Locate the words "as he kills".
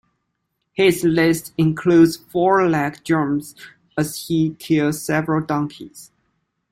3.95-4.99